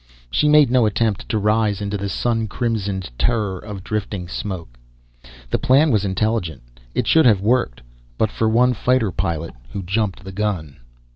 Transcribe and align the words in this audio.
She 0.31 0.49
made 0.49 0.71
no 0.71 0.87
attempt 0.87 1.29
to 1.29 1.37
rise 1.37 1.79
into 1.79 1.95
the 1.95 2.09
sun 2.09 2.47
crimsoned 2.47 3.11
terror 3.19 3.59
of 3.59 3.83
drifting 3.83 4.27
smoke. 4.27 4.79
The 5.51 5.59
plan 5.59 5.91
was 5.91 6.03
intelligent. 6.05 6.63
It 6.95 7.05
should 7.05 7.27
have 7.27 7.41
worked, 7.41 7.81
but 8.17 8.31
for 8.31 8.49
one 8.49 8.73
fighter 8.73 9.11
pilot 9.11 9.53
who 9.73 9.83
jumped 9.83 10.23
the 10.23 10.31
gun. 10.31 10.77